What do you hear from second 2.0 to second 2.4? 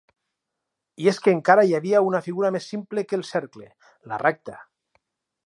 una